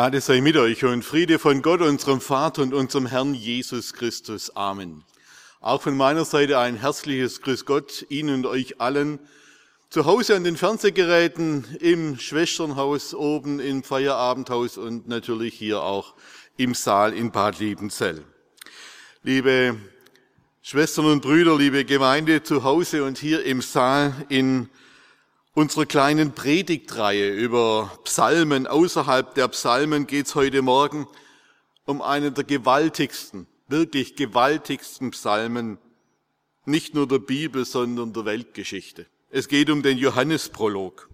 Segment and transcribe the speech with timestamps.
[0.00, 4.56] Gnade sei mit euch und Friede von Gott, unserem Vater und unserem Herrn Jesus Christus.
[4.56, 5.04] Amen.
[5.60, 9.18] Auch von meiner Seite ein herzliches Grüß Gott Ihnen und euch allen.
[9.90, 16.14] Zu Hause an den Fernsehgeräten, im Schwesternhaus oben im Feierabendhaus und natürlich hier auch
[16.56, 18.24] im Saal in Bad Liebenzell.
[19.22, 19.76] Liebe
[20.62, 24.70] Schwestern und Brüder, liebe Gemeinde zu Hause und hier im Saal in
[25.54, 28.66] unserer kleinen Predigtreihe über Psalmen.
[28.66, 31.06] Außerhalb der Psalmen geht es heute Morgen
[31.84, 35.78] um einen der gewaltigsten, wirklich gewaltigsten Psalmen,
[36.64, 39.06] nicht nur der Bibel, sondern der Weltgeschichte.
[39.30, 41.08] Es geht um den Johannesprolog.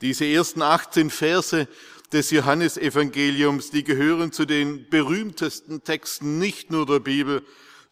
[0.00, 1.68] Diese ersten 18 Verse
[2.12, 7.42] des Johannesevangeliums, die gehören zu den berühmtesten Texten nicht nur der Bibel,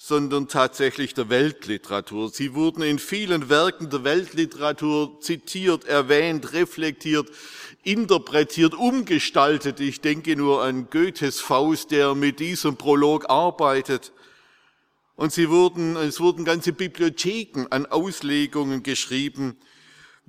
[0.04, 2.28] sondern tatsächlich der Weltliteratur.
[2.28, 7.30] Sie wurden in vielen Werken der Weltliteratur zitiert, erwähnt, reflektiert,
[7.84, 9.78] interpretiert, umgestaltet.
[9.78, 14.10] Ich denke nur an Goethes Faust, der mit diesem Prolog arbeitet.
[15.14, 19.56] Und sie wurden, es wurden ganze Bibliotheken an Auslegungen geschrieben,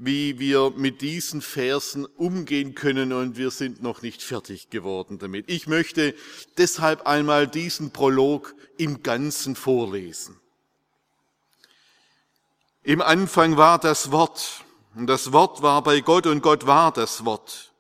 [0.06, 5.46] wie wir mit diesen Versen umgehen können und wir sind noch nicht fertig geworden damit.
[5.50, 6.14] Ich möchte
[6.58, 10.38] deshalb einmal diesen Prolog im Ganzen vorlesen.
[12.84, 17.24] Im Anfang war das Wort und das Wort war bei Gott und Gott war das
[17.24, 17.72] Wort.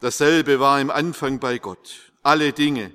[0.00, 2.12] Dasselbe war im Anfang bei Gott.
[2.22, 2.92] Alle Dinge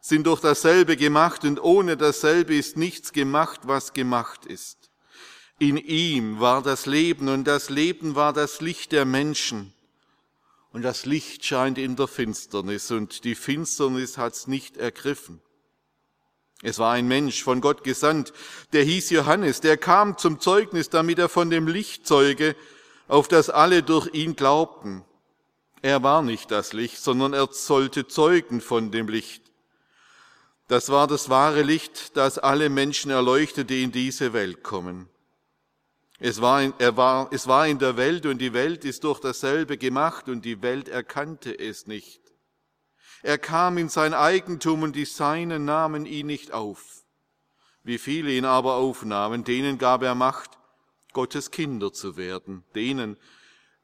[0.00, 4.89] sind durch dasselbe gemacht und ohne dasselbe ist nichts gemacht, was gemacht ist.
[5.60, 9.74] In ihm war das Leben und das Leben war das Licht der Menschen.
[10.72, 15.42] Und das Licht scheint in der Finsternis und die Finsternis hat's nicht ergriffen.
[16.62, 18.32] Es war ein Mensch von Gott gesandt,
[18.72, 22.56] der hieß Johannes, der kam zum Zeugnis, damit er von dem Licht zeuge,
[23.06, 25.04] auf das alle durch ihn glaubten.
[25.82, 29.42] Er war nicht das Licht, sondern er sollte zeugen von dem Licht.
[30.68, 35.09] Das war das wahre Licht, das alle Menschen erleuchtete, die in diese Welt kommen.
[36.22, 39.20] Es war, in, er war, es war in der Welt und die Welt ist durch
[39.20, 42.20] dasselbe gemacht und die Welt erkannte es nicht.
[43.22, 47.04] Er kam in sein Eigentum und die Seinen nahmen ihn nicht auf.
[47.82, 50.58] Wie viele ihn aber aufnahmen, denen gab er Macht,
[51.14, 53.16] Gottes Kinder zu werden, denen,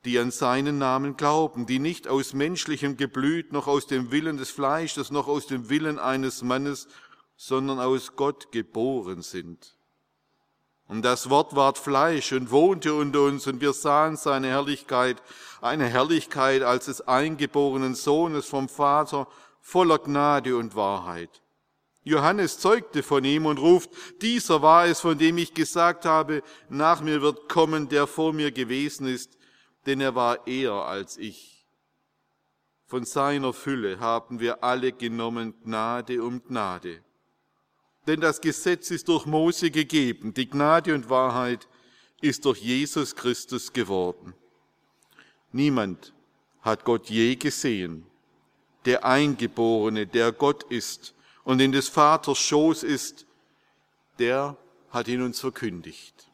[0.05, 4.51] die an seinen Namen glauben, die nicht aus menschlichem Geblüt, noch aus dem Willen des
[4.51, 6.87] Fleisches, noch aus dem Willen eines Mannes,
[7.35, 9.76] sondern aus Gott geboren sind.
[10.89, 15.21] Und das Wort ward Fleisch und wohnte unter uns und wir sahen seine Herrlichkeit,
[15.61, 19.27] eine Herrlichkeit als des eingeborenen Sohnes vom Vater,
[19.61, 21.43] voller Gnade und Wahrheit.
[22.05, 23.91] Johannes zeugte von ihm und ruft,
[24.23, 28.53] dieser war es, von dem ich gesagt habe, nach mir wird kommen, der vor mir
[28.53, 29.37] gewesen ist,
[29.87, 31.67] denn er war eher als ich.
[32.87, 37.03] Von seiner Fülle haben wir alle genommen Gnade um Gnade.
[38.07, 41.67] Denn das Gesetz ist durch Mose gegeben, die Gnade und Wahrheit
[42.21, 44.35] ist durch Jesus Christus geworden.
[45.53, 46.13] Niemand
[46.61, 48.07] hat Gott je gesehen.
[48.85, 53.27] Der Eingeborene, der Gott ist und in des Vaters Schoß ist,
[54.19, 54.57] der
[54.91, 56.31] hat ihn uns verkündigt.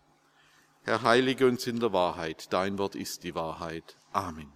[0.85, 2.53] Herr, heilige uns in der Wahrheit.
[2.53, 3.97] Dein Wort ist die Wahrheit.
[4.13, 4.53] Amen.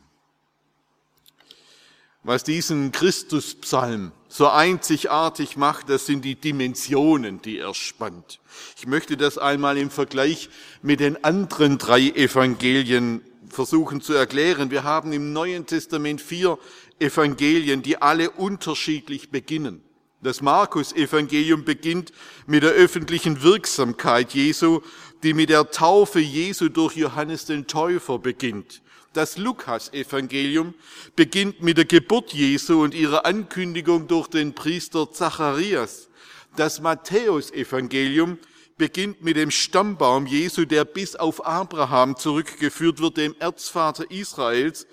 [2.22, 8.38] Was diesen Christuspsalm so einzigartig macht, das sind die Dimensionen, die er spannt.
[8.76, 10.50] Ich möchte das einmal im Vergleich
[10.82, 14.70] mit den anderen drei Evangelien versuchen zu erklären.
[14.70, 16.58] Wir haben im Neuen Testament vier
[16.98, 19.82] Evangelien, die alle unterschiedlich beginnen.
[20.20, 22.12] Das Markus-Evangelium beginnt
[22.46, 24.80] mit der öffentlichen Wirksamkeit Jesu,
[25.22, 28.82] die mit der Taufe Jesu durch Johannes den Täufer beginnt.
[29.16, 30.74] Das Lukas-Evangelium
[31.14, 36.10] beginnt mit der Geburt Jesu und ihrer Ankündigung durch den Priester Zacharias.
[36.54, 38.38] Das Matthäus-Evangelium
[38.76, 44.86] beginnt mit dem Stammbaum Jesu, der bis auf Abraham zurückgeführt wird, dem Erzvater Israels.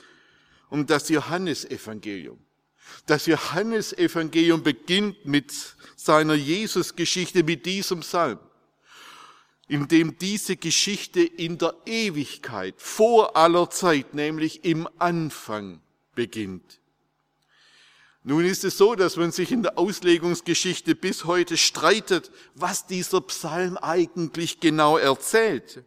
[0.70, 2.40] Und das Johannesevangelium.
[3.06, 5.52] Das Johannesevangelium beginnt mit
[5.98, 8.40] seiner Jesusgeschichte, mit diesem Psalm
[9.74, 15.82] in dem diese Geschichte in der Ewigkeit, vor aller Zeit, nämlich im Anfang
[16.14, 16.80] beginnt.
[18.22, 23.22] Nun ist es so, dass man sich in der Auslegungsgeschichte bis heute streitet, was dieser
[23.22, 25.84] Psalm eigentlich genau erzählt.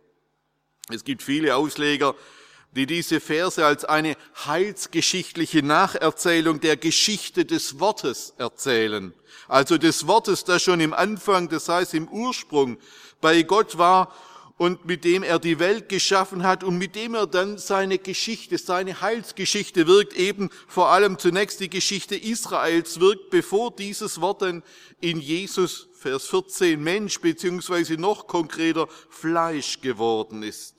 [0.88, 2.17] Es gibt viele Ausleger,
[2.73, 4.17] die diese Verse als eine
[4.47, 9.15] heilsgeschichtliche Nacherzählung der Geschichte des Wortes erzählen.
[9.49, 12.79] Also des Wortes, das schon im Anfang, das heißt im Ursprung
[13.21, 14.13] bei Gott war
[14.59, 18.57] und mit dem er die Welt geschaffen hat und mit dem er dann seine Geschichte,
[18.59, 24.63] seine Heilsgeschichte wirkt, eben vor allem zunächst die Geschichte Israels wirkt, bevor dieses Wort dann
[25.01, 30.75] in Jesus, Vers 14, Mensch beziehungsweise noch konkreter Fleisch geworden ist.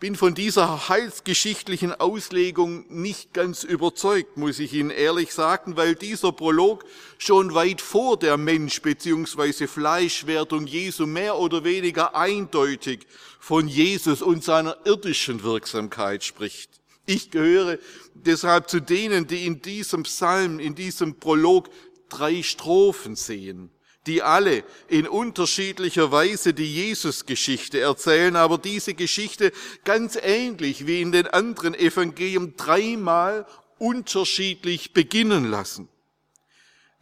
[0.00, 6.30] Bin von dieser heilsgeschichtlichen Auslegung nicht ganz überzeugt, muss ich Ihnen ehrlich sagen, weil dieser
[6.30, 6.84] Prolog
[7.18, 9.66] schon weit vor der Mensch- bzw.
[9.66, 13.08] Fleischwerdung Jesu mehr oder weniger eindeutig
[13.40, 16.70] von Jesus und seiner irdischen Wirksamkeit spricht.
[17.04, 17.80] Ich gehöre
[18.14, 21.70] deshalb zu denen, die in diesem Psalm, in diesem Prolog
[22.08, 23.72] drei Strophen sehen
[24.08, 29.52] die alle in unterschiedlicher Weise die Jesus-Geschichte erzählen, aber diese Geschichte
[29.84, 33.46] ganz ähnlich wie in den anderen Evangelien dreimal
[33.78, 35.88] unterschiedlich beginnen lassen.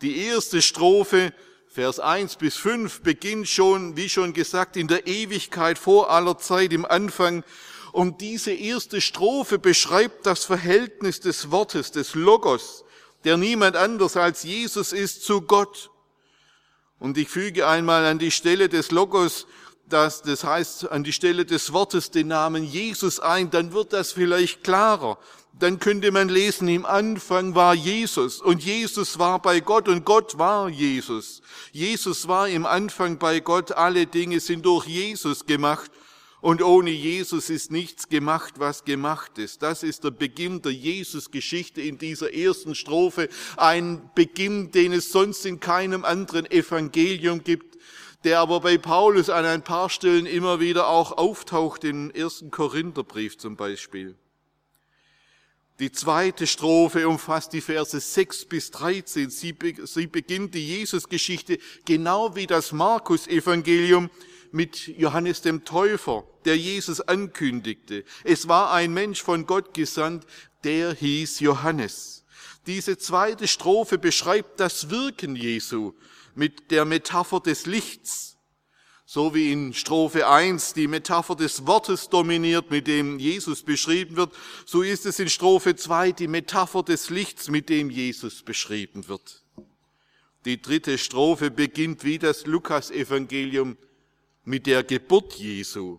[0.02, 1.32] Die erste Strophe,
[1.68, 6.72] Vers 1 bis 5, beginnt schon, wie schon gesagt, in der Ewigkeit vor aller Zeit
[6.72, 7.44] im Anfang.
[7.92, 12.84] Und diese erste Strophe beschreibt das Verhältnis des Wortes, des Logos,
[13.24, 15.90] der niemand anders als Jesus ist, zu Gott.
[16.98, 19.46] Und ich füge einmal an die Stelle des Logos,
[19.88, 24.12] das, das heißt an die Stelle des Wortes den Namen Jesus ein, dann wird das
[24.12, 25.18] vielleicht klarer.
[25.58, 30.38] Dann könnte man lesen, im Anfang war Jesus und Jesus war bei Gott und Gott
[30.38, 31.40] war Jesus.
[31.72, 35.90] Jesus war im Anfang bei Gott, alle Dinge sind durch Jesus gemacht
[36.46, 39.62] und ohne Jesus ist nichts gemacht, was gemacht ist.
[39.62, 43.28] Das ist der Beginn der Jesus-Geschichte in dieser ersten Strophe.
[43.56, 47.76] Ein Beginn, den es sonst in keinem anderen Evangelium gibt,
[48.22, 53.36] der aber bei Paulus an ein paar Stellen immer wieder auch auftaucht, im ersten Korintherbrief
[53.38, 54.14] zum Beispiel.
[55.80, 59.30] Die zweite Strophe umfasst die Verse 6 bis 13.
[59.30, 64.10] Sie, beginnt die Jesus-Geschichte genau wie das Markus-Evangelium
[64.56, 68.04] mit Johannes dem Täufer, der Jesus ankündigte.
[68.24, 70.26] Es war ein Mensch von Gott gesandt,
[70.64, 72.24] der hieß Johannes.
[72.66, 75.92] Diese zweite Strophe beschreibt das Wirken Jesu
[76.34, 78.38] mit der Metapher des Lichts.
[79.04, 84.32] So wie in Strophe 1 die Metapher des Wortes dominiert, mit dem Jesus beschrieben wird,
[84.64, 89.44] so ist es in Strophe 2 die Metapher des Lichts, mit dem Jesus beschrieben wird.
[90.44, 93.76] Die dritte Strophe beginnt wie das Lukas-Evangelium
[94.46, 95.98] mit der Geburt Jesu.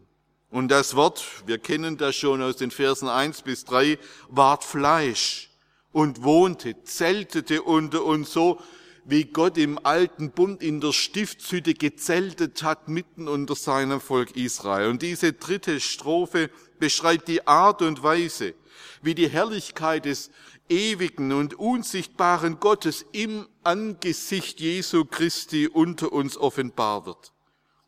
[0.49, 3.99] Und das Wort, wir kennen das schon aus den Versen 1 bis 3,
[4.29, 5.49] ward Fleisch
[5.91, 8.59] und wohnte, zeltete unter uns so,
[9.03, 14.89] wie Gott im alten Bund in der Stiftshütte gezeltet hat mitten unter seinem Volk Israel.
[14.89, 18.53] Und diese dritte Strophe beschreibt die Art und Weise,
[19.01, 20.31] wie die Herrlichkeit des
[20.69, 27.33] ewigen und unsichtbaren Gottes im Angesicht Jesu Christi unter uns offenbar wird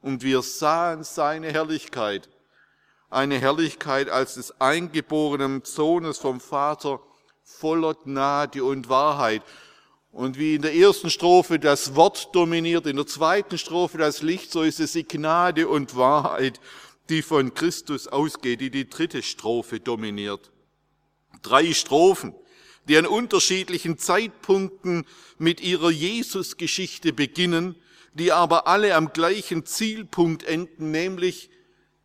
[0.01, 2.30] und wir sahen seine Herrlichkeit,
[3.10, 7.00] eine Herrlichkeit als des eingeborenen Sohnes vom Vater
[7.44, 9.41] voller Gnade und Wahrheit.
[10.12, 14.51] Und wie in der ersten Strophe das Wort dominiert, in der zweiten Strophe das Licht,
[14.51, 16.60] so ist es die Gnade und Wahrheit,
[17.10, 20.51] die von Christus ausgeht, die die dritte Strophe dominiert.
[21.41, 22.34] Drei Strophen,
[22.88, 25.06] die an unterschiedlichen Zeitpunkten
[25.38, 27.75] mit ihrer Jesusgeschichte beginnen
[28.13, 31.50] die aber alle am gleichen Zielpunkt enden, nämlich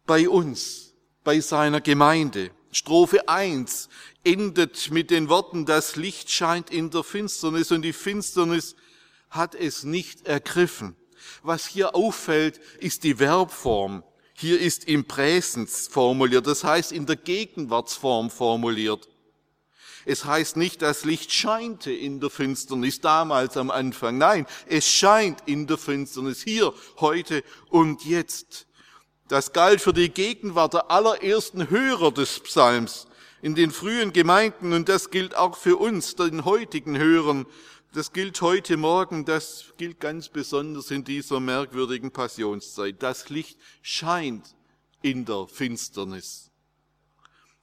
[0.06, 2.50] bei uns, bei seiner Gemeinde.
[2.70, 3.88] Strophe 1
[4.24, 8.74] endet mit den Worten, das Licht scheint in der Finsternis und die Finsternis
[9.30, 10.96] hat es nicht ergriffen.
[11.42, 14.02] Was hier auffällt, ist die Verbform.
[14.34, 19.08] Hier ist im Präsens formuliert, das heißt in der Gegenwartsform formuliert.
[20.06, 24.18] Es heißt nicht, das Licht scheinte in der Finsternis damals am Anfang.
[24.18, 28.66] Nein, es scheint in der Finsternis hier, heute und jetzt.
[29.28, 33.06] Das galt für die Gegenwart der allerersten Hörer des Psalms
[33.40, 37.46] in den frühen Gemeinden und das gilt auch für uns, den heutigen Hörern.
[37.92, 43.02] Das gilt heute Morgen, das gilt ganz besonders in dieser merkwürdigen Passionszeit.
[43.02, 44.54] Das Licht scheint
[45.00, 46.50] in der Finsternis.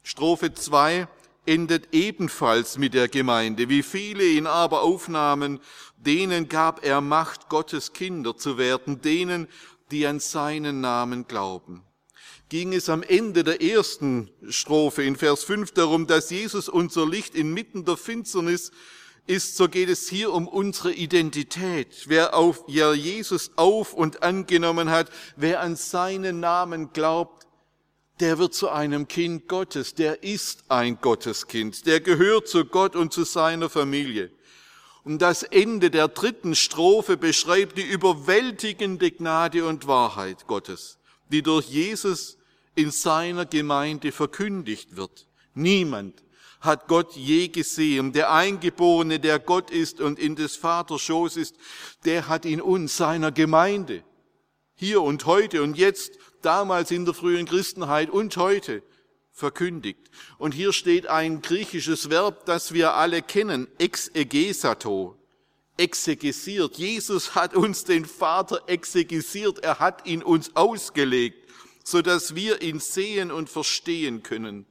[0.03, 1.07] Strophe 2
[1.45, 3.69] endet ebenfalls mit der Gemeinde.
[3.69, 5.59] Wie viele ihn aber aufnahmen,
[5.97, 9.47] denen gab er Macht, Gottes Kinder zu werden, denen,
[9.91, 11.83] die an seinen Namen glauben.
[12.49, 17.33] Ging es am Ende der ersten Strophe in Vers 5 darum, dass Jesus unser Licht
[17.35, 18.71] inmitten der Finsternis
[19.27, 22.05] ist, so geht es hier um unsere Identität.
[22.07, 27.47] Wer auf wer Jesus auf und angenommen hat, wer an seinen Namen glaubt,
[28.21, 33.11] der wird zu einem Kind Gottes, der ist ein Gotteskind, der gehört zu Gott und
[33.11, 34.31] zu seiner Familie.
[35.03, 40.99] Und das Ende der dritten Strophe beschreibt die überwältigende Gnade und Wahrheit Gottes,
[41.29, 42.37] die durch Jesus
[42.75, 45.27] in seiner Gemeinde verkündigt wird.
[45.55, 46.21] Niemand
[46.59, 48.13] hat Gott je gesehen.
[48.13, 51.55] Der Eingeborene, der Gott ist und in des Vaters Schoß ist,
[52.05, 54.03] der hat in uns, seiner Gemeinde,
[54.75, 58.83] hier und heute und jetzt, damals in der frühen Christenheit und heute,
[59.31, 60.09] verkündigt.
[60.37, 65.17] Und hier steht ein griechisches Verb, das wir alle kennen, exegesato,
[65.77, 66.77] exegesiert.
[66.77, 71.49] Jesus hat uns den Vater exegesiert, er hat ihn uns ausgelegt,
[71.83, 74.65] so dass wir ihn sehen und verstehen können.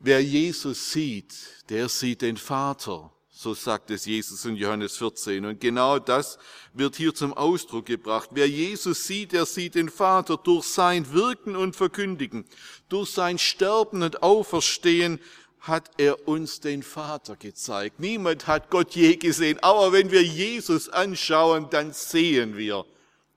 [0.00, 1.34] Wer Jesus sieht,
[1.70, 3.12] der sieht den Vater.
[3.40, 5.46] So sagt es Jesus in Johannes 14.
[5.46, 6.40] Und genau das
[6.74, 8.30] wird hier zum Ausdruck gebracht.
[8.32, 12.46] Wer Jesus sieht, der sieht den Vater durch sein Wirken und Verkündigen.
[12.88, 15.20] Durch sein Sterben und Auferstehen
[15.60, 18.00] hat er uns den Vater gezeigt.
[18.00, 19.60] Niemand hat Gott je gesehen.
[19.62, 22.86] Aber wenn wir Jesus anschauen, dann sehen wir,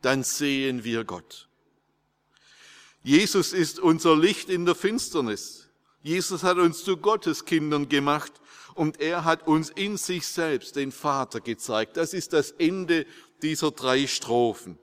[0.01, 1.47] dann sehen wir Gott.
[3.03, 5.67] Jesus ist unser Licht in der Finsternis.
[6.01, 8.40] Jesus hat uns zu Gotteskindern gemacht
[8.75, 11.97] und er hat uns in sich selbst den Vater gezeigt.
[11.97, 13.05] Das ist das Ende
[13.41, 14.77] dieser drei Strophen.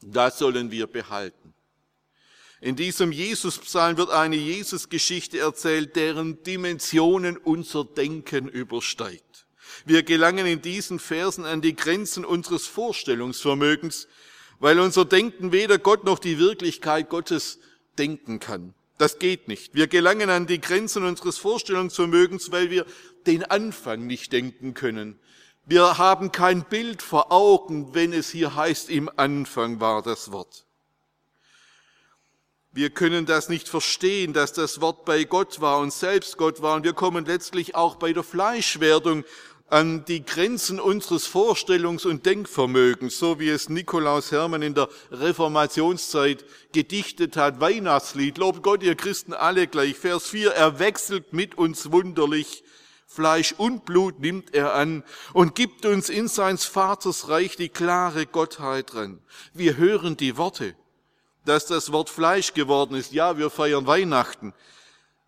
[0.00, 1.54] Das sollen wir behalten.
[2.60, 9.46] In diesem Jesus-Psalm wird eine Jesus-Geschichte erzählt, deren Dimensionen unser Denken übersteigt.
[9.84, 14.06] Wir gelangen in diesen Versen an die Grenzen unseres Vorstellungsvermögens,
[14.60, 17.58] weil unser Denken weder Gott noch die Wirklichkeit Gottes
[17.98, 18.74] denken kann.
[18.98, 19.74] Das geht nicht.
[19.74, 22.86] Wir gelangen an die Grenzen unseres Vorstellungsvermögens, weil wir
[23.26, 25.18] den Anfang nicht denken können.
[25.64, 30.66] Wir haben kein Bild vor Augen, wenn es hier heißt, im Anfang war das Wort.
[32.74, 36.76] Wir können das nicht verstehen, dass das Wort bei Gott war und selbst Gott war.
[36.76, 39.24] Und wir kommen letztlich auch bei der Fleischwerdung
[39.72, 46.44] an die Grenzen unseres Vorstellungs- und Denkvermögens, so wie es Nikolaus Hermann in der Reformationszeit
[46.72, 47.58] gedichtet hat.
[47.58, 49.96] Weihnachtslied, lobt Gott, ihr Christen alle gleich.
[49.96, 52.64] Vers 4, er wechselt mit uns wunderlich.
[53.06, 58.26] Fleisch und Blut nimmt er an und gibt uns in seins Vaters Reich die klare
[58.26, 59.20] Gottheit dran.
[59.54, 60.74] Wir hören die Worte,
[61.46, 63.12] dass das Wort Fleisch geworden ist.
[63.12, 64.52] Ja, wir feiern Weihnachten.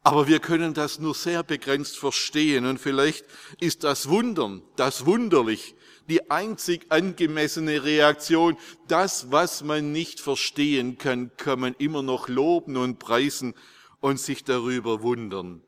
[0.04, 3.24] Aber wir können das nur sehr begrenzt verstehen und vielleicht
[3.58, 5.74] ist das Wundern, das Wunderlich,
[6.10, 8.58] die einzig angemessene Reaktion.
[8.86, 13.54] Das, was man nicht verstehen kann, kann man immer noch loben und preisen
[14.00, 15.62] und sich darüber wundern.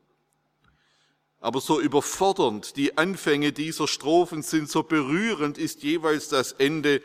[1.39, 7.01] Aber so überfordernd die Anfänge dieser Strophen sind, so berührend ist jeweils das Ende,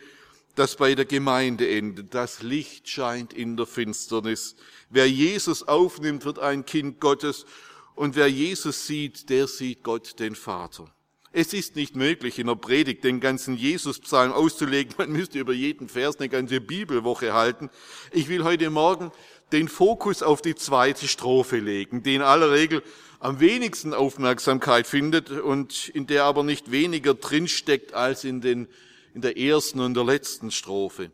[0.54, 2.14] das bei der Gemeinde endet.
[2.14, 4.56] Das Licht scheint in der Finsternis.
[4.90, 7.46] Wer Jesus aufnimmt, wird ein Kind Gottes.
[7.94, 10.92] Und wer Jesus sieht, der sieht Gott, den Vater.
[11.34, 14.94] Es ist nicht möglich, in der Predigt den ganzen Jesus-Psalm auszulegen.
[14.98, 17.70] Man müsste über jeden Vers eine ganze Bibelwoche halten.
[18.10, 19.10] Ich will heute Morgen
[19.50, 22.82] den Fokus auf die zweite Strophe legen, die in aller Regel
[23.18, 28.68] am wenigsten Aufmerksamkeit findet und in der aber nicht weniger drinsteckt als in, den,
[29.14, 31.12] in der ersten und der letzten Strophe.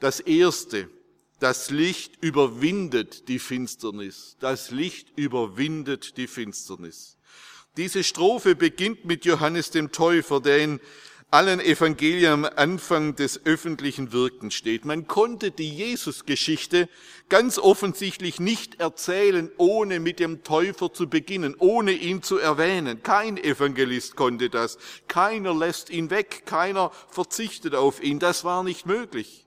[0.00, 0.88] Das erste,
[1.38, 4.36] das Licht überwindet die Finsternis.
[4.40, 7.16] Das Licht überwindet die Finsternis.
[7.76, 10.80] Diese Strophe beginnt mit Johannes dem Täufer, der in
[11.30, 14.84] allen Evangelien am Anfang des öffentlichen Wirkens steht.
[14.84, 16.88] Man konnte die Jesusgeschichte
[17.28, 23.02] ganz offensichtlich nicht erzählen, ohne mit dem Täufer zu beginnen, ohne ihn zu erwähnen.
[23.02, 24.78] Kein Evangelist konnte das.
[25.08, 28.18] Keiner lässt ihn weg, keiner verzichtet auf ihn.
[28.18, 29.45] Das war nicht möglich.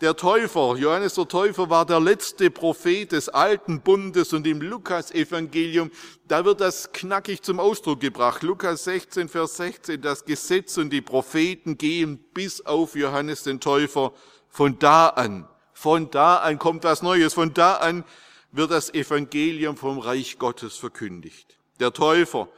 [0.00, 5.90] Der Täufer, Johannes der Täufer war der letzte Prophet des alten Bundes und im Lukas-Evangelium,
[6.26, 8.42] da wird das knackig zum Ausdruck gebracht.
[8.42, 14.14] Lukas 16, Vers 16, das Gesetz und die Propheten gehen bis auf Johannes den Täufer.
[14.48, 18.04] Von da an, von da an kommt was Neues, von da an
[18.52, 21.58] wird das Evangelium vom Reich Gottes verkündigt.
[21.78, 22.48] Der Täufer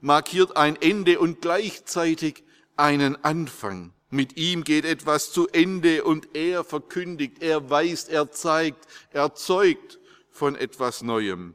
[0.00, 2.44] markiert ein Ende und gleichzeitig
[2.76, 3.92] einen Anfang.
[4.14, 9.98] Mit ihm geht etwas zu Ende und er verkündigt, er weist, er zeigt, er zeugt
[10.30, 11.54] von etwas Neuem.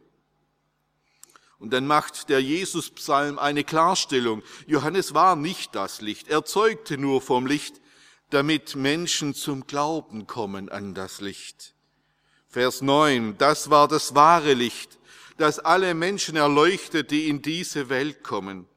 [1.60, 4.42] Und dann macht der Jesus-Psalm eine Klarstellung.
[4.66, 7.80] Johannes war nicht das Licht, er zeugte nur vom Licht,
[8.32, 11.76] damit Menschen zum Glauben kommen an das Licht.
[12.48, 14.98] Vers 9, das war das wahre Licht,
[15.38, 18.68] das alle Menschen erleuchtet, die in diese Welt kommen.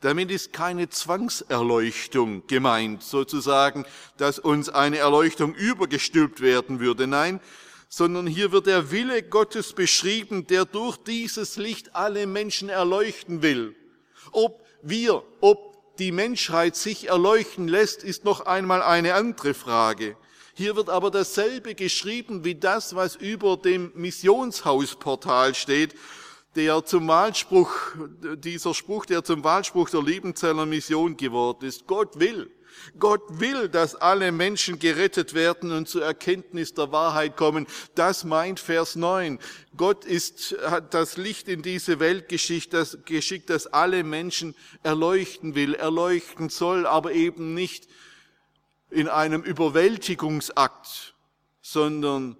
[0.00, 3.86] Damit ist keine Zwangserleuchtung gemeint, sozusagen,
[4.18, 7.06] dass uns eine Erleuchtung übergestülpt werden würde.
[7.06, 7.40] Nein,
[7.88, 13.74] sondern hier wird der Wille Gottes beschrieben, der durch dieses Licht alle Menschen erleuchten will.
[14.32, 20.16] Ob wir, ob die Menschheit sich erleuchten lässt, ist noch einmal eine andere Frage.
[20.52, 25.94] Hier wird aber dasselbe geschrieben wie das, was über dem Missionshausportal steht,
[26.56, 27.70] der zum Wahlspruch,
[28.38, 31.86] dieser Spruch, der zum Wahlspruch der Liebenzeller Mission geworden ist.
[31.86, 32.50] Gott will,
[32.98, 37.66] Gott will, dass alle Menschen gerettet werden und zur Erkenntnis der Wahrheit kommen.
[37.94, 39.38] Das meint Vers 9.
[39.76, 45.54] Gott ist, hat das Licht in diese Welt geschickt, das, geschickt, dass alle Menschen erleuchten
[45.54, 47.88] will, erleuchten soll, aber eben nicht
[48.90, 51.14] in einem Überwältigungsakt,
[51.60, 52.36] sondern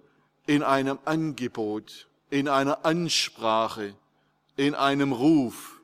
[0.47, 3.95] in einem Angebot, in einer Ansprache,
[4.57, 5.81] in einem Ruf.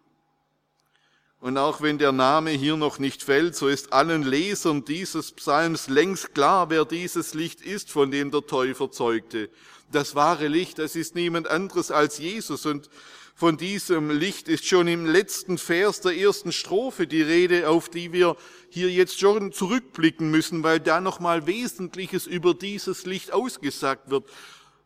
[1.40, 5.88] Und auch wenn der Name hier noch nicht fällt, so ist allen Lesern dieses Psalms
[5.88, 9.50] längst klar, wer dieses Licht ist, von dem der Täufer zeugte.
[9.90, 12.64] Das wahre Licht, das ist niemand anderes als Jesus.
[12.64, 12.88] Und
[13.34, 18.12] von diesem Licht ist schon im letzten Vers der ersten Strophe die Rede, auf die
[18.12, 18.36] wir
[18.68, 24.26] hier jetzt schon zurückblicken müssen, weil da nochmal Wesentliches über dieses Licht ausgesagt wird.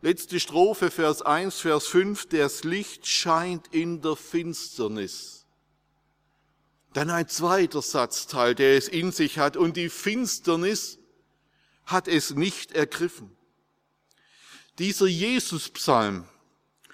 [0.02, 5.46] Letzte Strophe, Vers 1, Vers 5, das Licht scheint in der Finsternis.
[6.92, 10.98] Dann ein zweiter Satzteil, der es in sich hat, und die Finsternis
[11.86, 13.36] hat es nicht ergriffen.
[14.78, 16.28] Dieser Jesus-Psalm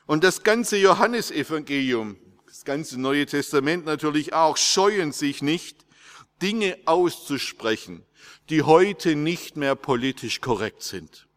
[0.06, 2.16] und das ganze Johannesevangelium,
[2.46, 5.84] das ganze Neue Testament natürlich auch, scheuen sich nicht,
[6.40, 8.04] Dinge auszusprechen,
[8.50, 11.28] die heute nicht mehr politisch korrekt sind,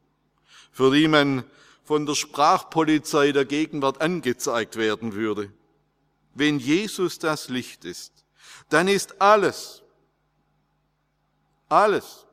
[0.76, 1.46] für die man
[1.86, 5.50] von der Sprachpolizei der Gegenwart angezeigt werden würde.
[6.34, 8.12] Wenn Jesus das Licht ist,
[8.68, 9.84] dann ist alles,
[11.70, 12.26] alles,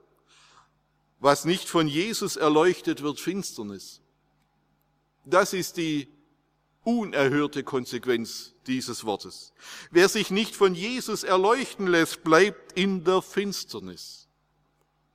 [1.21, 4.01] was nicht von Jesus erleuchtet wird, Finsternis.
[5.25, 6.09] Das ist die
[6.83, 9.53] unerhörte Konsequenz dieses Wortes.
[9.93, 14.27] Wer sich nicht von Jesus erleuchten lässt, bleibt in der Finsternis.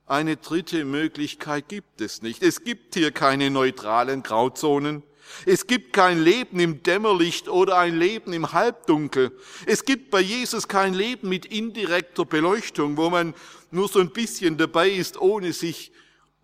[0.08, 2.42] Eine dritte Möglichkeit gibt es nicht.
[2.42, 5.02] Es gibt hier keine neutralen Grauzonen.
[5.44, 9.38] Es gibt kein Leben im Dämmerlicht oder ein Leben im Halbdunkel.
[9.66, 13.34] Es gibt bei Jesus kein Leben mit indirekter Beleuchtung, wo man
[13.70, 15.92] nur so ein bisschen dabei ist, ohne sich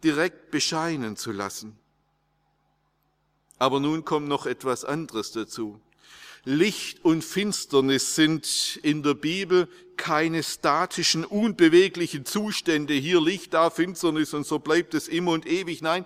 [0.03, 1.79] direkt bescheinen zu lassen.
[3.59, 5.81] Aber nun kommt noch etwas anderes dazu.
[6.45, 12.93] Licht und Finsternis sind in der Bibel keine statischen, unbeweglichen Zustände.
[12.93, 15.81] Hier Licht, da Finsternis und so bleibt es immer und ewig.
[15.81, 16.05] Nein,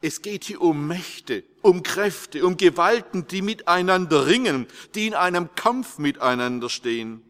[0.00, 5.54] es geht hier um Mächte, um Kräfte, um Gewalten, die miteinander ringen, die in einem
[5.54, 7.22] Kampf miteinander stehen.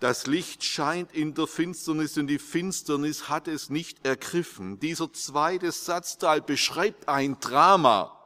[0.00, 4.78] Das Licht scheint in der Finsternis und die Finsternis hat es nicht ergriffen.
[4.80, 8.23] Dieser zweite Satzteil beschreibt ein Drama.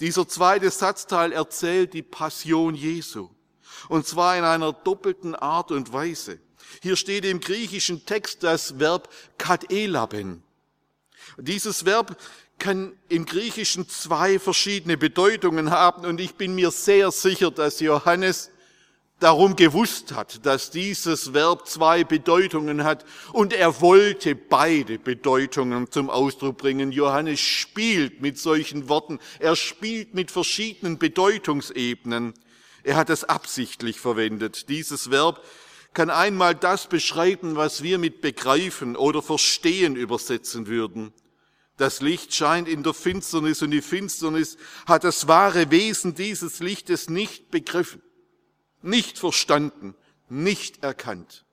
[0.00, 3.30] Dieser zweite Satzteil erzählt die Passion Jesu.
[3.88, 6.38] Und zwar in einer doppelten Art und Weise.
[6.82, 10.42] Hier steht im griechischen Text das Verb katelaben.
[11.36, 12.16] Dieses Verb
[12.58, 18.50] kann im Griechischen zwei verschiedene Bedeutungen haben und ich bin mir sehr sicher, dass Johannes
[19.20, 26.10] darum gewusst hat, dass dieses Verb zwei Bedeutungen hat und er wollte beide Bedeutungen zum
[26.10, 26.90] Ausdruck bringen.
[26.90, 32.34] Johannes spielt mit solchen Worten, er spielt mit verschiedenen Bedeutungsebenen.
[32.82, 34.68] Er hat es absichtlich verwendet.
[34.70, 35.44] Dieses Verb
[35.92, 41.12] kann einmal das beschreiben, was wir mit begreifen oder verstehen übersetzen würden.
[41.76, 44.56] Das Licht scheint in der Finsternis und die Finsternis
[44.86, 48.02] hat das wahre Wesen dieses Lichtes nicht begriffen,
[48.82, 49.94] nicht verstanden,
[50.28, 51.44] nicht erkannt.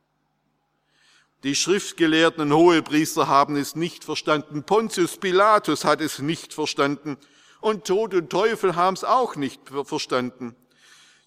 [1.44, 4.64] Die Schriftgelehrten und Hohepriester haben es nicht verstanden.
[4.64, 7.18] Pontius Pilatus hat es nicht verstanden.
[7.62, 10.56] Und Tod und Teufel haben es auch nicht verstanden.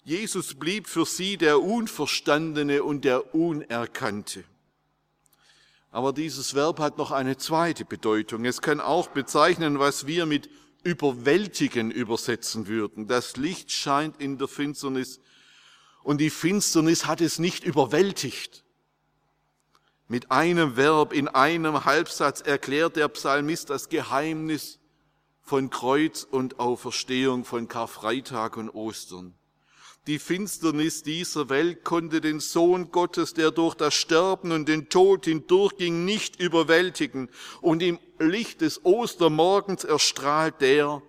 [0.03, 4.43] Jesus blieb für sie der Unverstandene und der Unerkannte.
[5.91, 8.45] Aber dieses Verb hat noch eine zweite Bedeutung.
[8.45, 10.49] Es kann auch bezeichnen, was wir mit
[10.83, 13.07] überwältigen übersetzen würden.
[13.07, 15.19] Das Licht scheint in der Finsternis
[16.03, 18.63] und die Finsternis hat es nicht überwältigt.
[20.07, 24.79] Mit einem Verb in einem Halbsatz erklärt der Psalmist das Geheimnis
[25.41, 29.35] von Kreuz und Auferstehung, von Karfreitag und Ostern.
[30.07, 35.25] Die Finsternis dieser Welt konnte den Sohn Gottes, der durch das Sterben und den Tod
[35.25, 37.29] hindurchging, nicht überwältigen.
[37.61, 41.03] Und im Licht des Ostermorgens erstrahlt der,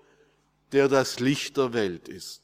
[0.72, 2.41] der das Licht der Welt ist.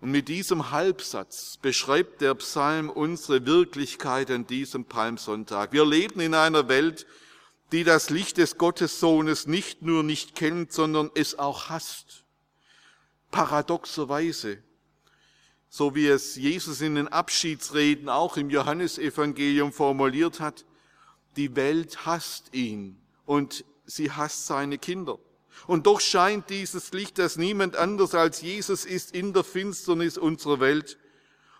[0.00, 5.72] Und mit diesem Halbsatz beschreibt der Psalm unsere Wirklichkeit an diesem Palmsonntag.
[5.72, 7.06] Wir leben in einer Welt,
[7.72, 12.24] die das Licht des Gottessohnes nicht nur nicht kennt, sondern es auch hasst.
[13.30, 14.62] Paradoxerweise,
[15.68, 20.64] so wie es Jesus in den Abschiedsreden auch im Johannesevangelium formuliert hat,
[21.36, 25.18] die Welt hasst ihn und sie hasst seine Kinder.
[25.66, 30.60] Und doch scheint dieses Licht, das niemand anders als Jesus ist, in der Finsternis unserer
[30.60, 30.98] Welt.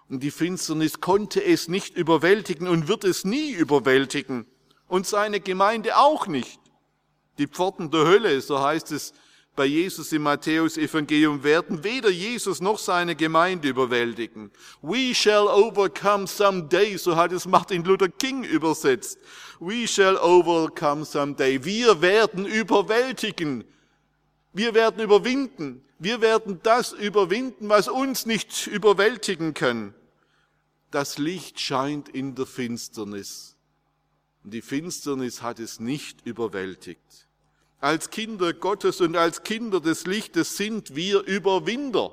[0.08, 4.46] Und die Finsternis konnte es nicht überwältigen und wird es nie überwältigen.
[4.88, 6.60] Und seine Gemeinde auch nicht.
[7.38, 9.14] Die Pforten der Hölle, so heißt es
[9.54, 14.50] bei Jesus im Matthäus Evangelium, werden weder Jesus noch seine Gemeinde überwältigen.
[14.82, 19.18] We shall overcome someday, so hat es Martin Luther King übersetzt.
[19.60, 21.62] We shall overcome someday.
[21.64, 23.64] Wir werden überwältigen
[24.52, 25.84] wir werden überwinden.
[25.98, 29.94] Wir werden das überwinden, was uns nicht überwältigen kann.
[30.90, 33.56] Das Licht scheint in der Finsternis.
[34.42, 37.28] Und die Finsternis hat es nicht überwältigt.
[37.80, 42.12] Als Kinder Gottes und als Kinder des Lichtes sind wir Überwinder.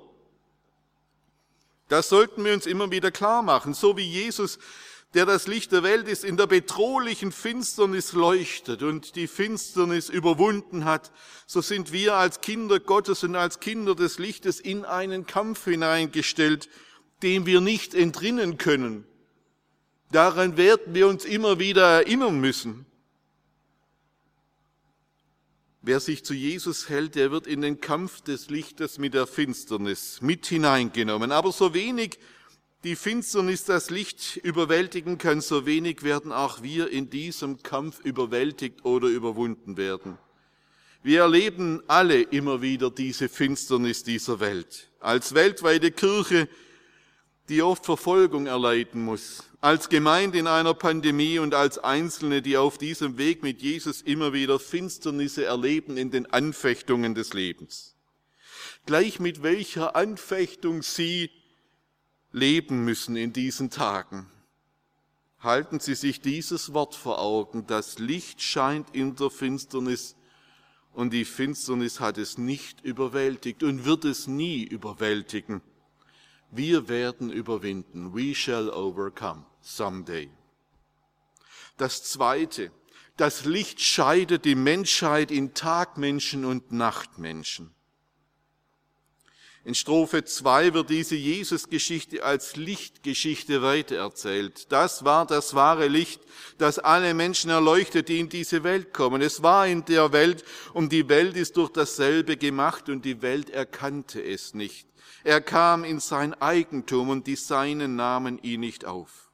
[1.88, 3.74] Das sollten wir uns immer wieder klar machen.
[3.74, 4.60] So wie Jesus
[5.14, 10.86] der das Licht der Welt ist, in der bedrohlichen Finsternis leuchtet und die Finsternis überwunden
[10.86, 11.12] hat,
[11.46, 16.70] so sind wir als Kinder Gottes und als Kinder des Lichtes in einen Kampf hineingestellt,
[17.24, 19.06] dem wir nicht entrinnen können.
[20.12, 22.86] Daran werden wir uns immer wieder erinnern müssen.
[25.82, 30.22] Wer sich zu Jesus hält, der wird in den Kampf des Lichtes mit der Finsternis
[30.22, 31.32] mit hineingenommen.
[31.32, 32.20] Aber so wenig
[32.88, 38.86] die Finsternis das Licht überwältigen kann, so wenig werden auch wir in diesem Kampf überwältigt
[38.86, 40.18] oder überwunden werden.
[41.04, 44.90] Wir erleben alle immer wieder diese Finsternis dieser Welt.
[45.02, 46.48] Als weltweite Kirche,
[47.50, 52.78] die oft Verfolgung erleiden muss, als Gemeinde in einer Pandemie und als Einzelne, die auf
[52.78, 57.98] diesem Weg mit Jesus immer wieder Finsternisse erleben in den Anfechtungen des Lebens.
[58.86, 61.30] Gleich mit welcher Anfechtung sie
[62.38, 64.28] leben müssen in diesen Tagen.
[65.40, 67.68] Halten Sie sich dieses Wort vor Augen.
[67.68, 70.16] Das Licht scheint in der Finsternis
[70.94, 75.62] und die Finsternis hat es nicht überwältigt und wird es nie überwältigen.
[76.50, 78.16] Wir werden überwinden.
[78.16, 80.30] We shall overcome someday.
[81.78, 82.72] Das zweite.
[83.16, 87.77] Das Licht scheidet die Menschheit in Tagmenschen und Nachtmenschen.
[89.68, 94.72] In Strophe 2 wird diese Jesusgeschichte als Lichtgeschichte weitererzählt.
[94.72, 96.22] Das war das wahre Licht,
[96.58, 99.22] das alle Menschen erleuchtet, die in diese Welt kommen.
[99.22, 103.50] Es war in der Welt und die Welt ist durch dasselbe gemacht und die Welt
[103.50, 104.88] erkannte es nicht.
[105.26, 109.34] Er kam in sein Eigentum und die Seinen nahmen ihn nicht auf.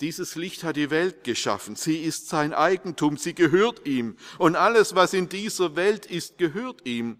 [0.00, 1.74] Dieses Licht hat die Welt geschaffen.
[1.74, 3.16] Sie ist sein Eigentum.
[3.16, 4.16] Sie gehört ihm.
[4.38, 7.18] Und alles, was in dieser Welt ist, gehört ihm.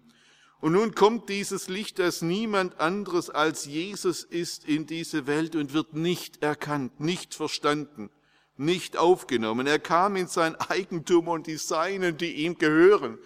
[0.63, 5.73] Und nun kommt dieses Licht, das niemand anderes als Jesus ist, in diese Welt und
[5.73, 8.09] wird nicht erkannt, nicht verstanden,
[8.55, 9.67] nicht aufgenommen.
[9.67, 13.17] Er kam in sein Eigentum und die Seinen, die ihm gehören,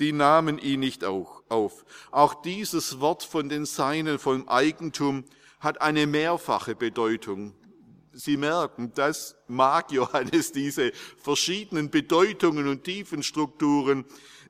[0.00, 1.84] die nahmen ihn nicht auf.
[2.12, 5.24] Auch dieses Wort von den Seinen, vom Eigentum,
[5.60, 7.52] hat eine mehrfache Bedeutung.
[8.14, 14.06] Sie merken, das mag Johannes diese verschiedenen Bedeutungen und Tiefenstrukturen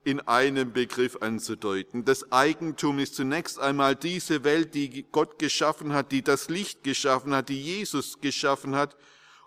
[0.06, 2.04] in einem Begriff anzudeuten.
[2.04, 7.34] Das Eigentum ist zunächst einmal diese Welt, die Gott geschaffen hat, die das Licht geschaffen
[7.34, 8.96] hat, die Jesus geschaffen hat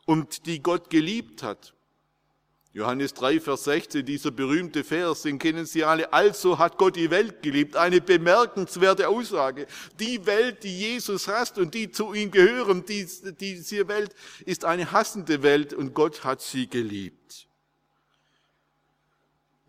[0.05, 1.73] und die Gott geliebt hat.
[2.73, 6.11] Johannes 3, Vers 16, dieser berühmte Vers, den kennen Sie alle.
[6.11, 7.77] Also hat Gott die Welt geliebt.
[7.77, 9.65] Eine bemerkenswerte Aussage.
[9.97, 13.07] Die Welt, die Jesus hasst und die zu ihm gehören, die,
[13.39, 14.13] diese Welt
[14.45, 17.48] ist eine hassende Welt und Gott hat sie geliebt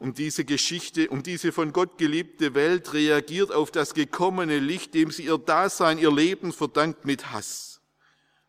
[0.00, 5.10] um diese Geschichte, um diese von Gott geliebte Welt reagiert auf das gekommene Licht, dem
[5.10, 7.82] sie ihr Dasein, ihr Leben verdankt mit Hass.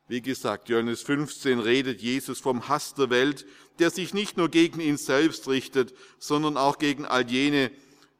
[0.08, 3.46] Wie gesagt, Johannes 15 redet Jesus vom Hass der Welt,
[3.80, 7.70] der sich nicht nur gegen ihn selbst richtet, sondern auch gegen all jene,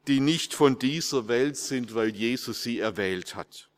[0.08, 3.70] die nicht von dieser Welt sind, weil Jesus sie erwählt hat.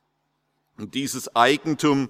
[0.78, 2.08] Und dieses Eigentum,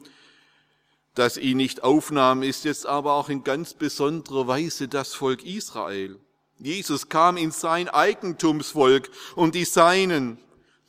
[1.15, 6.19] das ihn nicht aufnahm, ist jetzt aber auch in ganz besonderer Weise das Volk Israel.
[6.59, 10.38] Jesus kam in sein Eigentumsvolk und die Seinen,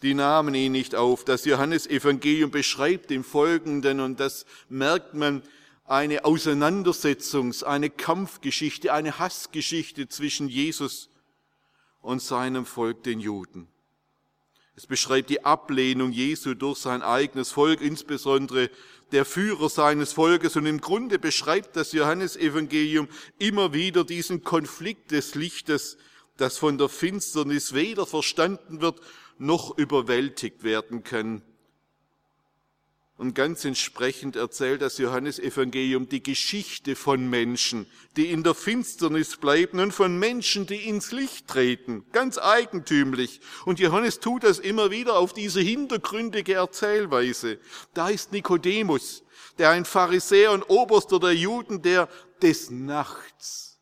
[0.01, 1.25] die nahmen ihn nicht auf.
[1.25, 5.41] Das Johannesevangelium beschreibt im Folgenden, und das merkt man,
[5.85, 11.09] eine Auseinandersetzungs-, eine Kampfgeschichte, eine Hassgeschichte zwischen Jesus
[12.01, 13.67] und seinem Volk, den Juden.
[14.77, 18.69] Es beschreibt die Ablehnung Jesu durch sein eigenes Volk, insbesondere
[19.13, 20.57] der Führer seines Volkes.
[20.57, 23.07] Und im Grunde beschreibt das Johannesevangelium
[23.39, 25.97] immer wieder diesen Konflikt des Lichtes,
[26.37, 28.99] das von der Finsternis weder verstanden wird
[29.37, 31.41] noch überwältigt werden kann.
[33.17, 39.79] Und ganz entsprechend erzählt das Johannesevangelium die Geschichte von Menschen, die in der Finsternis bleiben
[39.79, 42.05] und von Menschen, die ins Licht treten.
[42.11, 43.39] Ganz eigentümlich.
[43.65, 47.57] Und Johannes tut das immer wieder auf diese hintergründige Erzählweise.
[47.93, 49.23] Da ist Nikodemus,
[49.57, 52.09] der ein Pharisäer und Oberster der Juden, der
[52.41, 53.79] des Nachts,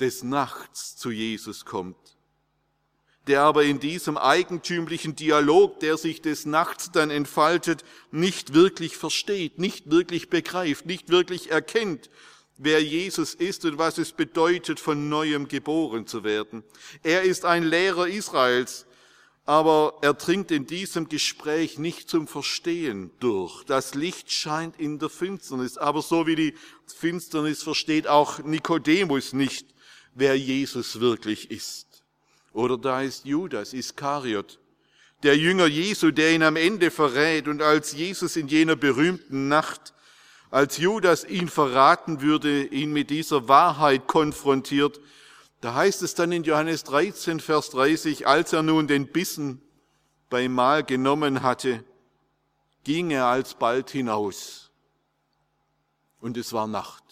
[0.00, 2.17] des Nachts zu Jesus kommt
[3.28, 9.58] der aber in diesem eigentümlichen Dialog, der sich des Nachts dann entfaltet, nicht wirklich versteht,
[9.58, 12.10] nicht wirklich begreift, nicht wirklich erkennt,
[12.56, 16.64] wer Jesus ist und was es bedeutet, von neuem geboren zu werden.
[17.02, 18.86] Er ist ein Lehrer Israels,
[19.44, 23.64] aber er dringt in diesem Gespräch nicht zum Verstehen durch.
[23.64, 26.54] Das Licht scheint in der Finsternis, aber so wie die
[26.86, 29.66] Finsternis versteht auch Nikodemus nicht,
[30.14, 31.87] wer Jesus wirklich ist.
[32.58, 34.58] Oder da ist Judas Iskariot,
[35.22, 39.94] der Jünger Jesu, der ihn am Ende verrät und als Jesus in jener berühmten Nacht,
[40.50, 44.98] als Judas ihn verraten würde, ihn mit dieser Wahrheit konfrontiert,
[45.60, 49.62] da heißt es dann in Johannes 13, Vers 30, als er nun den Bissen
[50.28, 51.84] beim Mahl genommen hatte,
[52.82, 54.72] ging er alsbald hinaus.
[56.20, 57.07] Und es war Nacht.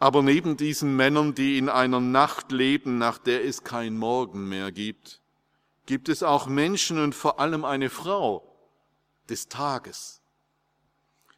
[0.00, 4.72] Aber neben diesen Männern, die in einer Nacht leben, nach der es kein Morgen mehr
[4.72, 5.20] gibt,
[5.84, 8.42] gibt es auch Menschen und vor allem eine Frau
[9.28, 10.22] des Tages.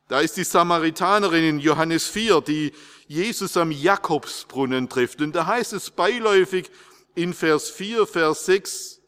[0.07, 2.73] Da ist die Samaritanerin in Johannes 4, die
[3.09, 5.21] Jesus am Jakobsbrunnen trifft.
[5.21, 6.71] Und da heißt es beiläufig
[7.17, 9.01] in Vers 4, Vers 6,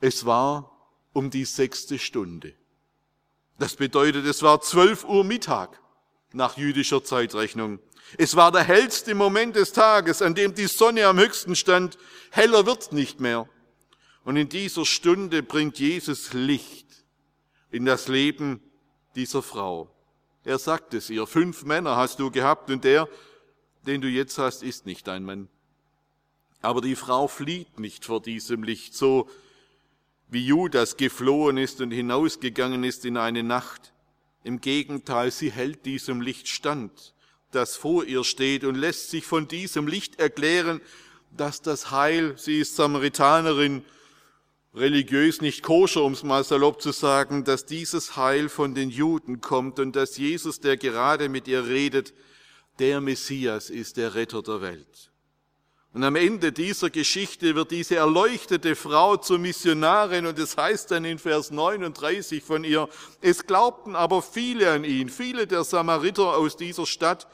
[0.00, 0.72] es war
[1.12, 2.54] um die sechste Stunde.
[3.60, 5.80] Das bedeutet, es war 12 Uhr Mittag
[6.32, 7.78] nach jüdischer Zeitrechnung.
[8.18, 11.98] Es war der hellste Moment des Tages, an dem die Sonne am höchsten stand.
[12.30, 13.48] Heller wird's nicht mehr.
[14.24, 16.86] Und in dieser Stunde bringt Jesus Licht
[17.70, 18.60] in das Leben
[19.16, 19.90] dieser Frau.
[20.44, 23.08] Er sagt es ihr, fünf Männer hast du gehabt und der,
[23.86, 25.48] den du jetzt hast, ist nicht dein Mann.
[26.62, 29.28] Aber die Frau flieht nicht vor diesem Licht, so
[30.28, 33.92] wie Judas geflohen ist und hinausgegangen ist in eine Nacht.
[34.42, 37.13] Im Gegenteil, sie hält diesem Licht stand
[37.54, 40.80] das vor ihr steht und lässt sich von diesem Licht erklären,
[41.36, 43.84] dass das Heil, sie ist Samaritanerin,
[44.74, 49.40] religiös nicht koscher, um es mal salopp zu sagen, dass dieses Heil von den Juden
[49.40, 52.12] kommt und dass Jesus, der gerade mit ihr redet,
[52.78, 55.10] der Messias ist, der Retter der Welt.
[55.92, 61.04] Und am Ende dieser Geschichte wird diese erleuchtete Frau zur Missionarin und es heißt dann
[61.04, 62.88] in Vers 39 von ihr,
[63.20, 67.28] es glaubten aber viele an ihn, viele der Samariter aus dieser Stadt,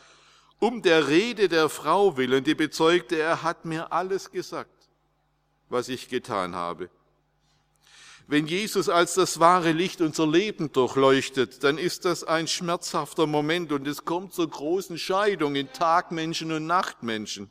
[0.60, 4.88] um der Rede der Frau willen, die bezeugte, er hat mir alles gesagt,
[5.68, 6.90] was ich getan habe.
[8.28, 13.72] Wenn Jesus als das wahre Licht unser Leben durchleuchtet, dann ist das ein schmerzhafter Moment
[13.72, 17.50] und es kommt zur großen Scheidung in Tagmenschen und Nachtmenschen.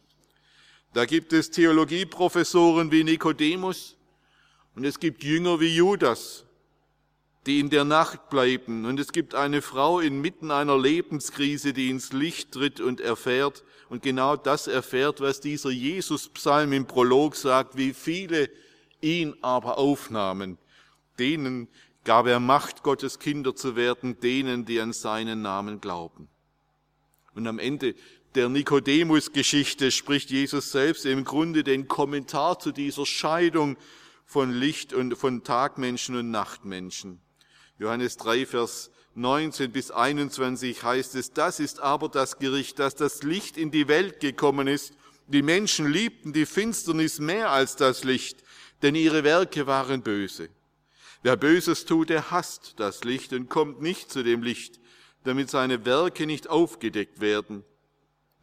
[0.94, 3.98] Da gibt es Theologieprofessoren wie Nikodemus
[4.76, 6.46] und es gibt Jünger wie Judas,
[7.50, 8.86] die in der Nacht bleiben.
[8.86, 14.04] Und es gibt eine Frau inmitten einer Lebenskrise, die ins Licht tritt und erfährt und
[14.04, 18.52] genau das erfährt, was dieser Jesus-Psalm im Prolog sagt, wie viele
[19.02, 20.60] ihn aber aufnahmen.
[21.18, 21.68] Denen
[22.04, 26.30] gab er Macht, Gottes Kinder zu werden, denen, die an seinen Namen glauben.
[27.34, 27.96] Und am Ende
[28.36, 33.76] der Nikodemus-Geschichte spricht Jesus selbst im Grunde den Kommentar zu dieser Scheidung
[34.28, 37.20] von Licht und von Tagmenschen und Nachtmenschen.
[37.80, 43.24] Johannes 3, Vers 19 bis 21 heißt es, das ist aber das Gericht, dass das
[43.24, 44.94] Licht in die Welt gekommen ist.
[45.28, 48.44] Die Menschen liebten die Finsternis mehr als das Licht,
[48.82, 50.50] denn ihre Werke waren böse.
[51.24, 54.80] Wer Böses tut, der hasst das Licht und kommt nicht zu dem Licht,
[55.24, 57.64] damit seine Werke nicht aufgedeckt werden.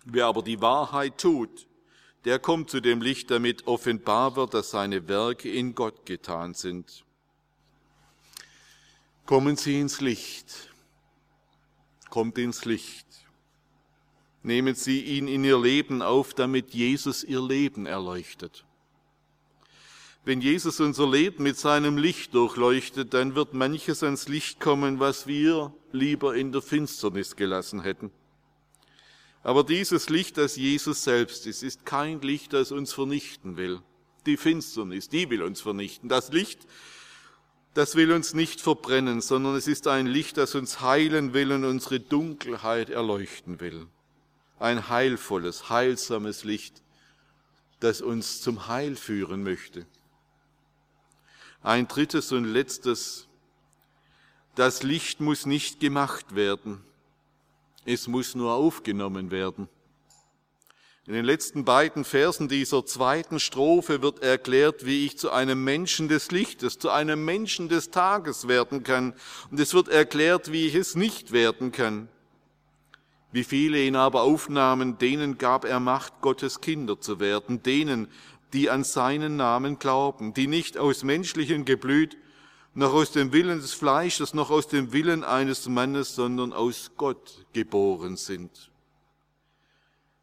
[0.05, 1.66] Wer aber die Wahrheit tut,
[2.25, 7.06] der kommt zu dem Licht, damit offenbar wird, dass seine Werke in Gott getan sind.
[9.27, 10.71] Kommen Sie ins Licht.
[12.11, 13.07] Kommt ins Licht.
[14.45, 18.65] Nehmen Sie ihn in Ihr Leben auf, damit Jesus Ihr Leben erleuchtet.
[20.25, 25.27] Wenn Jesus unser Leben mit seinem Licht durchleuchtet, dann wird manches ans Licht kommen, was
[25.27, 28.12] wir lieber in der Finsternis gelassen hätten.
[29.43, 33.81] Aber dieses Licht, das Jesus selbst ist, ist kein Licht, das uns vernichten will.
[34.27, 36.09] die Finsternis, die will uns vernichten.
[36.09, 36.67] Das Licht,
[37.77, 41.62] das will uns nicht verbrennen, sondern es ist ein Licht, das uns heilen will und
[41.62, 43.87] unsere Dunkelheit erleuchten will.
[44.59, 46.81] Ein heilvolles, heilsames Licht,
[47.81, 49.85] das uns zum Heil führen möchte.
[51.62, 53.29] Ein drittes und letztes,
[54.55, 56.83] das Licht muss nicht gemacht werden,
[57.85, 59.69] es muss nur aufgenommen werden.
[61.07, 66.09] In den letzten beiden Versen dieser zweiten Strophe wird erklärt, wie ich zu einem Menschen
[66.09, 69.14] des Lichtes, zu einem Menschen des Tages werden kann.
[69.53, 72.09] Und es wird erklärt, wie ich es nicht werden kann.
[73.31, 78.09] Wie viele ihn aber aufnahmen, denen gab er Macht, Gottes Kinder zu werden, denen,
[78.53, 82.16] die an seinen Namen glauben, die nicht aus menschlichem Geblüt,
[82.75, 87.47] noch aus dem Willen des Fleisches, noch aus dem Willen eines Mannes, sondern aus Gott
[87.53, 88.73] geboren sind.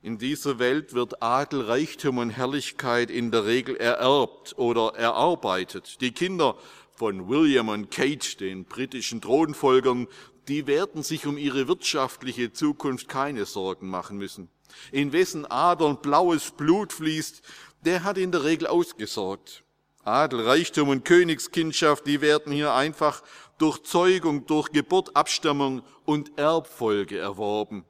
[0.03, 6.01] In dieser Welt wird Adel, Reichtum und Herrlichkeit in der Regel ererbt oder erarbeitet.
[6.01, 6.57] Die Kinder
[6.93, 10.09] von William und Kate, den britischen Thronfolgern,
[10.49, 14.49] die werden sich um ihre wirtschaftliche Zukunft keine Sorgen machen müssen.
[14.91, 17.41] In wessen Adern blaues Blut fließt,
[17.85, 19.63] der hat in der Regel ausgesorgt.
[20.03, 23.23] Adel, Reichtum und Königskindschaft, die werden hier einfach
[23.57, 27.85] durch Zeugung, durch Geburt, Abstammung und Erbfolge erworben.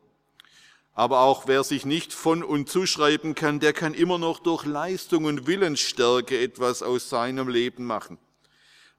[0.94, 5.26] Aber auch wer sich nicht von und zuschreiben kann, der kann immer noch durch Leistung
[5.26, 8.20] und Willensstärke etwas aus seinem Leben machen.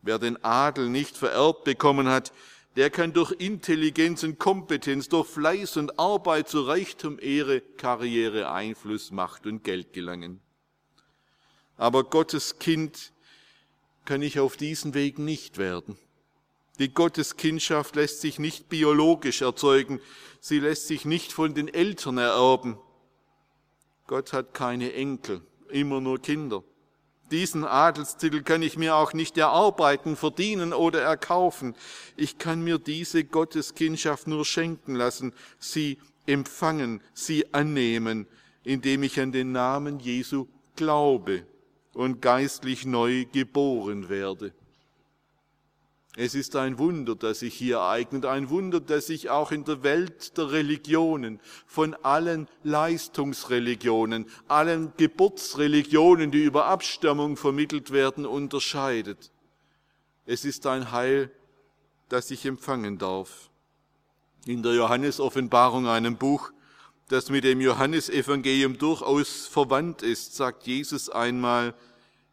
[0.03, 2.33] Wer den Adel nicht vererbt bekommen hat,
[2.77, 9.13] der kann durch Intelligenz und Kompetenz, durch Fleiß und Arbeit zu Reichtum, Ehre, Karriere, Einfluss,
[9.13, 10.41] Macht und Geld gelangen.
[11.77, 13.13] Aber Gottes Kind
[14.05, 15.97] kann ich auf diesen Weg nicht werden.
[16.79, 20.01] Die Gotteskindschaft lässt sich nicht biologisch erzeugen,
[20.41, 22.79] sie lässt sich nicht von den Eltern ererben.
[24.07, 26.65] Gott hat keine Enkel, immer nur Kinder.
[27.31, 31.75] Diesen Adelstitel kann ich mir auch nicht erarbeiten, verdienen oder erkaufen.
[32.17, 38.27] Ich kann mir diese Gotteskindschaft nur schenken lassen, sie empfangen, sie annehmen,
[38.63, 41.47] indem ich an den Namen Jesu glaube
[41.95, 44.53] und geistlich neu geboren werde.
[46.17, 49.83] Es ist ein Wunder, das sich hier ereignet, ein Wunder, das sich auch in der
[49.83, 59.33] Welt der Religionen, von allen Leistungsreligionen, allen Geburtsreligionen, die über Abstammung vermittelt werden, unterscheidet.
[60.25, 61.33] Es ist ein Heil,
[62.09, 63.51] das ich empfangen darf.
[64.47, 66.53] In der Johannesoffenbarung, einem Buch,
[67.09, 71.75] das mit dem Johannesevangelium durchaus verwandt ist, sagt Jesus einmal,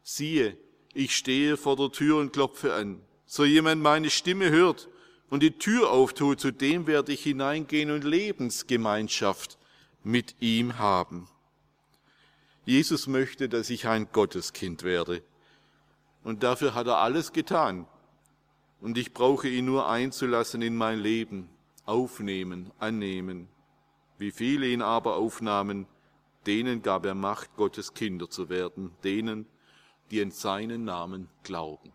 [0.04, 0.56] siehe,
[0.94, 3.00] ich stehe vor der Tür und klopfe an
[3.32, 4.90] so jemand meine Stimme hört
[5.30, 9.56] und die Tür auftut, zu dem werde ich hineingehen und Lebensgemeinschaft
[10.04, 11.28] mit ihm haben.
[12.66, 15.22] Jesus möchte, dass ich ein Gotteskind werde.
[16.22, 17.86] Und dafür hat er alles getan.
[18.82, 21.48] Und ich brauche ihn nur einzulassen in mein Leben,
[21.86, 23.48] aufnehmen, annehmen.
[24.18, 25.86] Wie viele ihn aber aufnahmen,
[26.46, 29.46] denen gab er Macht, Gottes Kinder zu werden, denen,
[30.10, 31.94] die in seinen Namen glauben.